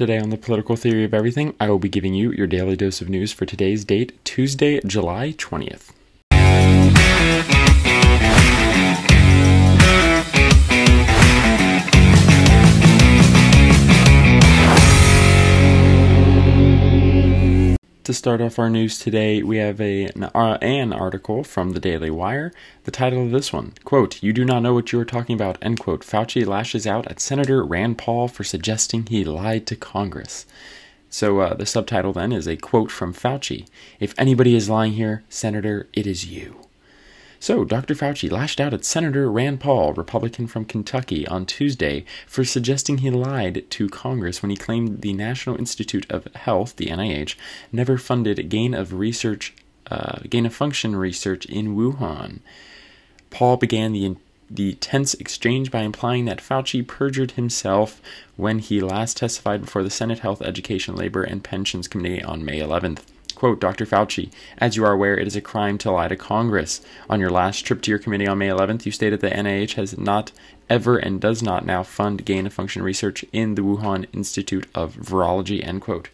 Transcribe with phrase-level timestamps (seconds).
[0.00, 3.02] Today on the Political Theory of Everything, I will be giving you your daily dose
[3.02, 5.90] of news for today's date, Tuesday, July 20th.
[18.04, 21.80] To start off our news today, we have a, an, uh, an, article from the
[21.80, 22.50] Daily Wire.
[22.84, 25.58] The title of this one, quote, You do not know what you are talking about,
[25.60, 26.00] end quote.
[26.00, 30.46] Fauci lashes out at Senator Rand Paul for suggesting he lied to Congress.
[31.10, 33.66] So uh, the subtitle then is a quote from Fauci.
[33.98, 36.69] If anybody is lying here, Senator, it is you.
[37.42, 37.94] So, Dr.
[37.94, 43.08] Fauci lashed out at Senator Rand Paul, Republican from Kentucky, on Tuesday for suggesting he
[43.08, 47.36] lied to Congress when he claimed the National Institute of Health, the NIH,
[47.72, 49.54] never funded gain of research,
[49.90, 52.40] uh, gain of function research in Wuhan.
[53.30, 54.16] Paul began the
[54.50, 58.02] the tense exchange by implying that Fauci perjured himself
[58.36, 62.58] when he last testified before the Senate Health, Education, Labor, and Pensions Committee on May
[62.58, 63.02] 11th.
[63.40, 63.86] Quote, Dr.
[63.86, 66.82] Fauci, as you are aware, it is a crime to lie to Congress.
[67.08, 69.76] On your last trip to your committee on May 11th, you stated that the NIH
[69.76, 70.30] has not
[70.68, 74.94] ever and does not now fund gain of function research in the Wuhan Institute of
[74.94, 76.10] Virology, end quote.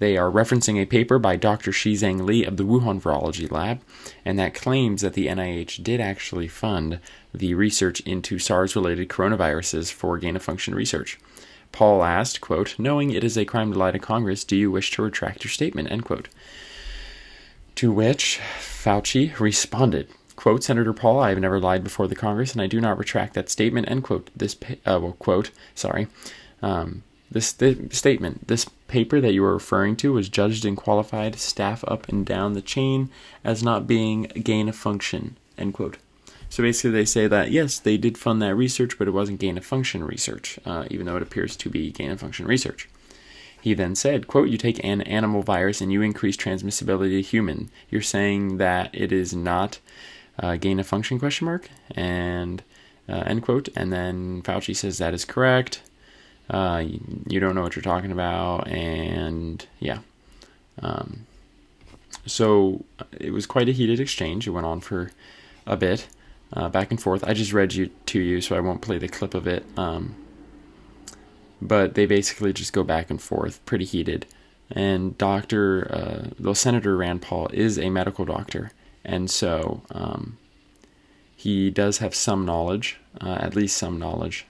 [0.00, 1.72] They are referencing a paper by Dr.
[1.72, 3.80] Shi Zhengli of the Wuhan Virology Lab,
[4.26, 7.00] and that claims that the NIH did actually fund
[7.32, 11.18] the research into SARS related coronaviruses for gain of function research.
[11.72, 14.90] Paul asked, quote, Knowing it is a crime to lie to Congress, do you wish
[14.92, 15.90] to retract your statement?
[15.90, 16.28] End quote.
[17.76, 22.60] To which Fauci responded, quote, Senator Paul, I have never lied before the Congress, and
[22.60, 24.30] I do not retract that statement, end quote.
[24.36, 26.08] This, uh, well, quote, sorry,
[26.62, 31.38] um, this th- statement, this paper that you are referring to was judged and qualified
[31.38, 33.08] staff up and down the chain
[33.44, 35.98] as not being gain of function, end quote.
[36.50, 39.56] So basically, they say that yes, they did fund that research, but it wasn't gain
[39.56, 42.88] of function research, uh, even though it appears to be gain of function research.
[43.60, 47.70] He then said, quote, you take an animal virus and you increase transmissibility to human.
[47.88, 49.78] You're saying that it is not
[50.40, 52.62] uh, gain of function question mark and
[53.08, 53.68] uh, end quote.
[53.76, 55.82] And then Fauci says that is correct.
[56.48, 58.66] Uh, you, you, don't know what you're talking about.
[58.66, 59.98] And yeah.
[60.82, 61.26] Um,
[62.26, 64.48] so it was quite a heated exchange.
[64.48, 65.12] It went on for
[65.66, 66.08] a bit
[66.52, 67.24] uh, back and forth.
[67.24, 69.64] I just read you to you, so I won't play the clip of it.
[69.76, 70.14] Um,
[71.62, 74.26] but they basically just go back and forth, pretty heated.
[74.70, 78.70] And Doctor, uh, Senator Rand Paul is a medical doctor,
[79.04, 80.38] and so um,
[81.36, 84.46] he does have some knowledge, uh, at least some knowledge,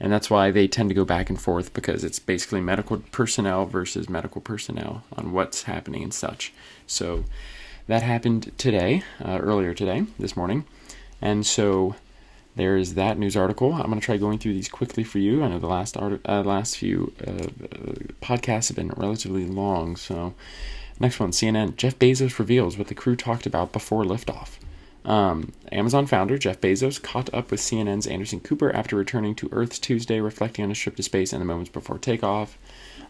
[0.00, 3.66] and that's why they tend to go back and forth because it's basically medical personnel
[3.66, 6.52] versus medical personnel on what's happening and such.
[6.86, 7.24] So
[7.88, 10.64] that happened today, uh, earlier today, this morning.
[11.20, 11.96] And so
[12.56, 13.72] there is that news article.
[13.72, 15.42] I'm going to try going through these quickly for you.
[15.42, 17.46] I know the last art, uh, last few uh,
[18.20, 19.96] podcasts have been relatively long.
[19.96, 20.34] So
[20.98, 21.76] next one, CNN.
[21.76, 24.58] Jeff Bezos reveals what the crew talked about before liftoff.
[25.04, 29.80] Um, Amazon founder Jeff Bezos caught up with CNN's Anderson Cooper after returning to Earth
[29.80, 32.58] Tuesday, reflecting on his trip to space and the moments before takeoff.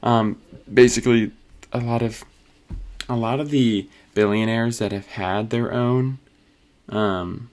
[0.03, 0.41] Um,
[0.73, 1.33] basically,
[1.73, 2.25] a lot of
[3.09, 6.19] a lot of the billionaires that have had their own
[6.89, 7.51] um,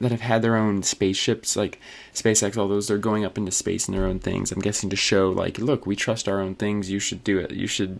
[0.00, 1.80] that have had their own spaceships, like
[2.14, 4.52] SpaceX, all those, they're going up into space in their own things.
[4.52, 6.90] I'm guessing to show, like, look, we trust our own things.
[6.90, 7.50] You should do it.
[7.52, 7.98] You should,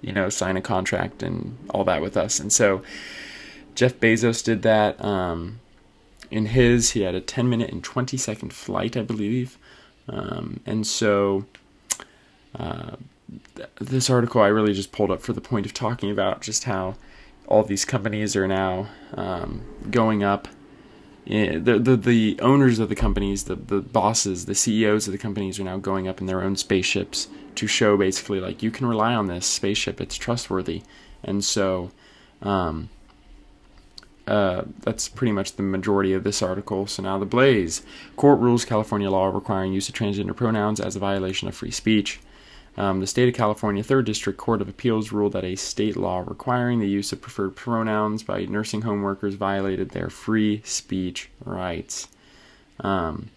[0.00, 2.40] you know, sign a contract and all that with us.
[2.40, 2.82] And so
[3.74, 5.02] Jeff Bezos did that.
[5.04, 5.60] Um,
[6.30, 9.56] in his, he had a 10 minute and 20 second flight, I believe.
[10.08, 11.46] Um, and so
[12.58, 12.96] uh,
[13.56, 16.64] th- this article I really just pulled up for the point of talking about just
[16.64, 16.96] how
[17.46, 20.48] all these companies are now um, going up
[21.28, 25.60] the, the the owners of the companies, the the bosses, the CEOs of the companies
[25.60, 29.14] are now going up in their own spaceships to show basically like you can rely
[29.14, 30.82] on this spaceship, it's trustworthy,
[31.22, 31.90] and so.
[32.40, 32.88] Um,
[34.26, 36.86] uh, that's pretty much the majority of this article.
[36.86, 37.80] So now the blaze.
[38.16, 42.20] Court rules California law requiring use of transgender pronouns as a violation of free speech.
[42.78, 46.22] Um, the state of California Third District Court of Appeals ruled that a state law
[46.24, 52.06] requiring the use of preferred pronouns by nursing home workers violated their free speech rights.
[52.78, 53.30] Um,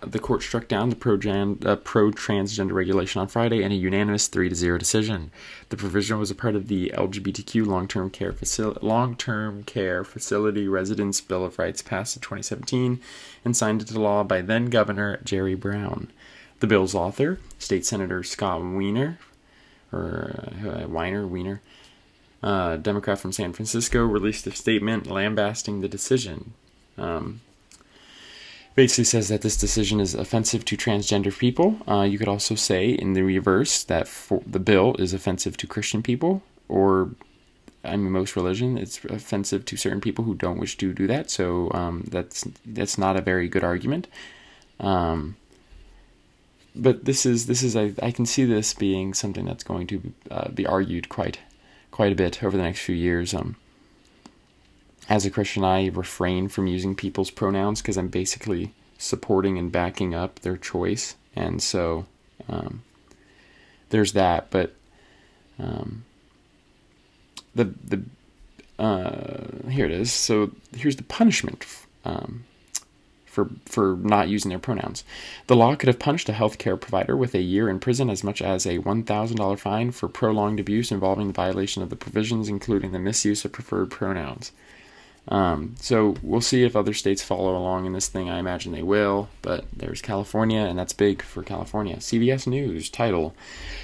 [0.00, 4.48] the court struck down the pro uh, transgender regulation on Friday in a unanimous 3
[4.48, 5.30] to 0 decision.
[5.68, 10.66] The provision was a part of the LGBTQ long term care, facil- long-term care facility
[10.66, 13.00] residents Bill of Rights passed in 2017
[13.44, 16.10] and signed into law by then Governor Jerry Brown.
[16.60, 19.18] The bill's author, State Senator Scott Wiener,
[19.92, 21.60] or uh, Weiner, Wiener,
[22.42, 26.54] uh, Democrat from San Francisco, released a statement lambasting the decision.
[26.96, 27.40] Um,
[28.74, 31.78] basically says that this decision is offensive to transgender people.
[31.88, 34.08] Uh, you could also say in the reverse that
[34.46, 37.10] the bill is offensive to Christian people, or
[37.82, 38.76] I mean, most religion.
[38.76, 41.30] It's offensive to certain people who don't wish to do that.
[41.30, 44.08] So um, that's that's not a very good argument.
[44.78, 45.36] Um,
[46.76, 50.12] but this is this is I, I can see this being something that's going to
[50.30, 51.38] uh, be argued quite
[51.90, 53.34] quite a bit over the next few years.
[53.34, 53.56] Um,
[55.08, 60.14] as a Christian, I refrain from using people's pronouns because I'm basically supporting and backing
[60.14, 62.06] up their choice, and so
[62.48, 62.82] um,
[63.90, 64.50] there's that.
[64.50, 64.74] But
[65.58, 66.04] um,
[67.54, 68.02] the the
[68.78, 70.12] uh, here it is.
[70.12, 71.64] So here's the punishment
[72.04, 72.44] um,
[73.36, 75.04] for for not using their pronouns.
[75.46, 78.40] The law could have punished a healthcare provider with a year in prison, as much
[78.40, 82.48] as a one thousand dollar fine for prolonged abuse involving the violation of the provisions,
[82.48, 84.52] including the misuse of preferred pronouns.
[85.28, 88.30] Um, so we'll see if other states follow along in this thing.
[88.30, 91.96] I imagine they will, but there's California, and that's big for California.
[91.96, 93.34] CBS News title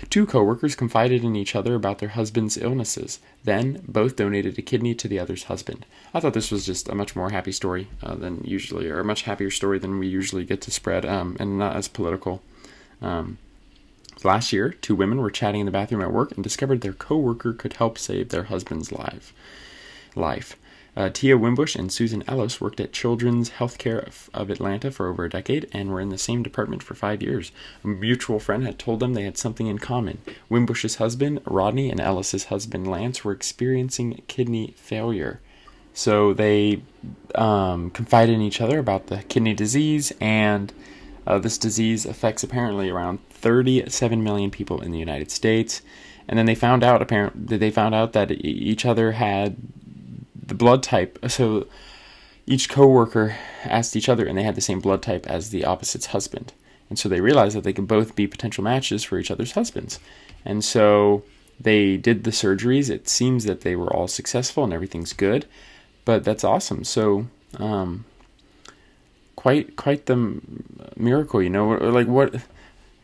[0.08, 3.18] Two coworkers confided in each other about their husband's illnesses.
[3.44, 5.84] Then both donated a kidney to the other's husband.
[6.14, 9.04] I thought this was just a much more happy story uh, than usually, or a
[9.04, 12.40] much happier story than we usually get to spread, um, and not as political.
[13.00, 13.38] Um,
[14.22, 17.52] last year, two women were chatting in the bathroom at work and discovered their coworker
[17.52, 19.32] could help save their husband's life.
[20.14, 20.56] Life.
[20.94, 25.30] Uh, Tia Wimbush and Susan Ellis worked at Children's Healthcare of Atlanta for over a
[25.30, 27.50] decade and were in the same department for five years.
[27.82, 30.18] A mutual friend had told them they had something in common.
[30.50, 35.40] Wimbush's husband, Rodney, and Ellis's husband, Lance, were experiencing kidney failure.
[35.94, 36.82] So they
[37.34, 40.72] um, confided in each other about the kidney disease, and
[41.26, 45.80] uh, this disease affects apparently around 37 million people in the United States.
[46.28, 49.56] And then they found out apparently they found out that each other had
[50.52, 51.18] the blood type.
[51.28, 51.66] So
[52.46, 56.06] each coworker asked each other, and they had the same blood type as the opposite's
[56.06, 56.52] husband.
[56.90, 59.98] And so they realized that they could both be potential matches for each other's husbands.
[60.44, 61.24] And so
[61.58, 62.90] they did the surgeries.
[62.90, 65.46] It seems that they were all successful and everything's good.
[66.04, 66.84] But that's awesome.
[66.84, 67.28] So,
[67.58, 68.04] um,
[69.36, 70.40] quite quite the
[70.96, 71.70] miracle, you know.
[71.70, 72.34] Like what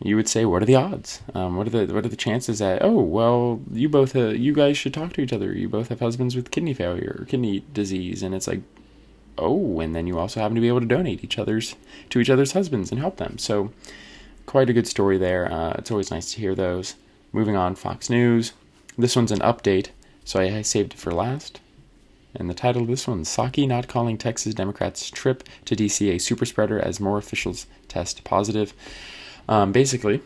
[0.00, 1.22] you would say, what are the odds?
[1.34, 4.52] Um, what are the what are the chances that oh well you both uh, you
[4.52, 5.52] guys should talk to each other.
[5.52, 8.60] You both have husbands with kidney failure or kidney disease, and it's like
[9.38, 11.76] oh, and then you also happen to be able to donate each other's
[12.10, 13.38] to each other's husbands and help them.
[13.38, 13.72] So
[14.46, 15.50] quite a good story there.
[15.52, 16.94] Uh, it's always nice to hear those.
[17.32, 18.52] Moving on, Fox News.
[18.96, 19.88] This one's an update,
[20.24, 21.60] so I, I saved it for last.
[22.34, 26.18] And the title of this one: Psaki not calling Texas Democrats' trip to DC a
[26.18, 28.74] super spreader as more officials test positive.
[29.48, 30.20] Um, basically,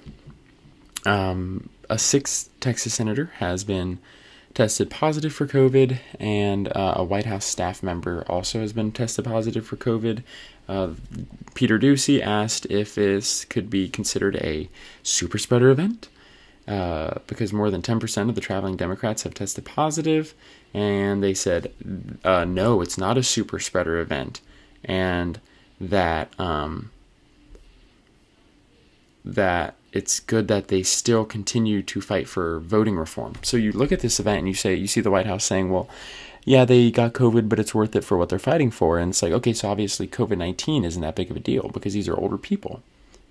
[1.07, 3.99] um, a sixth Texas senator has been
[4.55, 9.25] tested positive for COVID, and uh, a White House staff member also has been tested
[9.25, 10.23] positive for COVID.
[10.69, 10.91] Uh,
[11.55, 14.69] Peter Doocy asked if this could be considered a
[15.03, 16.09] super spreader event
[16.69, 20.35] uh, because more than 10% of the traveling Democrats have tested positive,
[20.75, 21.73] and they said,
[22.25, 24.41] uh, no, it's not a super spreader event,
[24.85, 25.41] and
[25.81, 26.39] that.
[26.39, 26.91] Um,
[29.25, 33.35] that it's good that they still continue to fight for voting reform.
[33.43, 35.71] So you look at this event and you say you see the White House saying,
[35.71, 35.89] "Well,
[36.45, 39.23] yeah, they got COVID, but it's worth it for what they're fighting for." And it's
[39.23, 42.17] like, okay, so obviously COVID nineteen isn't that big of a deal because these are
[42.17, 42.83] older people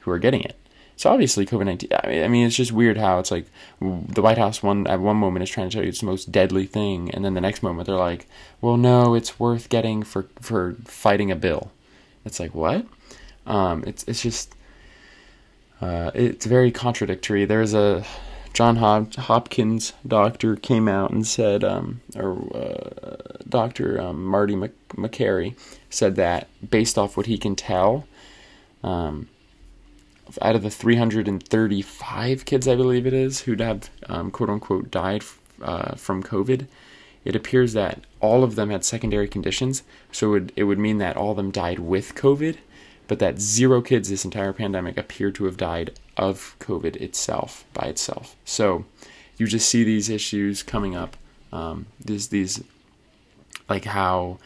[0.01, 0.55] who are getting it.
[0.97, 1.89] So obviously COVID nineteen.
[2.03, 3.47] I mean, it's just weird how it's like
[3.79, 6.31] the White House one at one moment is trying to tell you it's the most
[6.31, 8.27] deadly thing, and then the next moment they're like,
[8.61, 11.71] "Well, no, it's worth getting for for fighting a bill."
[12.23, 12.85] It's like what?
[13.47, 14.53] Um, it's it's just
[15.81, 17.45] uh, it's very contradictory.
[17.45, 18.05] There's a
[18.53, 25.55] John Hop- Hopkins doctor came out and said, um, or uh, Doctor um, Marty Makary
[25.89, 28.05] said that based off what he can tell,
[28.83, 29.29] um,
[30.41, 35.23] out of the 335 kids, I believe it is, who'd have um, quote unquote died
[35.61, 36.67] uh, from COVID,
[37.23, 39.83] it appears that all of them had secondary conditions.
[40.11, 42.57] So it would, it would mean that all of them died with COVID
[43.11, 47.87] but that zero kids this entire pandemic appear to have died of COVID itself by
[47.87, 48.37] itself.
[48.45, 48.85] So
[49.35, 51.17] you just see these issues coming up.
[51.51, 52.63] Um, these these
[53.67, 54.37] like how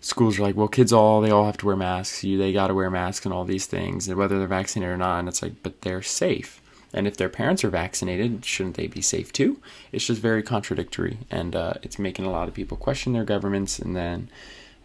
[0.00, 2.24] schools are like, well, kids all they all have to wear masks.
[2.24, 4.96] You they got to wear masks and all these things, and whether they're vaccinated or
[4.96, 5.18] not.
[5.18, 6.62] And it's like, but they're safe.
[6.94, 9.60] And if their parents are vaccinated, shouldn't they be safe too?
[9.92, 13.78] It's just very contradictory, and uh, it's making a lot of people question their governments,
[13.78, 14.30] and then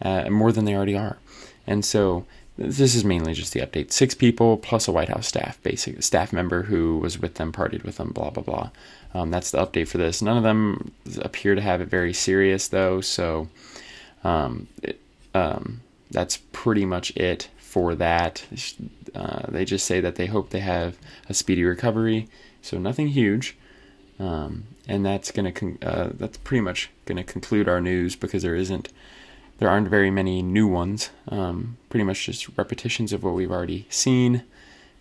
[0.01, 1.17] uh, more than they already are.
[1.65, 2.25] And so
[2.61, 3.91] this is mainly just the update.
[3.91, 7.83] Six people plus a White House staff, basic staff member who was with them, partied
[7.83, 8.69] with them, blah blah blah.
[9.13, 10.21] Um, that's the update for this.
[10.21, 10.91] None of them
[11.21, 13.49] appear to have it very serious though, so
[14.23, 14.99] um, it,
[15.33, 18.45] um, that's pretty much it for that.
[19.15, 22.27] Uh, they just say that they hope they have a speedy recovery,
[22.61, 23.57] so nothing huge.
[24.19, 28.55] Um, and that's gonna con- uh, that's pretty much gonna conclude our news because there
[28.55, 28.89] isn't
[29.61, 31.11] there aren't very many new ones.
[31.27, 34.43] Um, pretty much just repetitions of what we've already seen.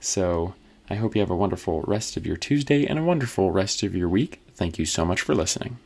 [0.00, 0.52] So
[0.90, 3.94] I hope you have a wonderful rest of your Tuesday and a wonderful rest of
[3.96, 4.42] your week.
[4.54, 5.78] Thank you so much for listening.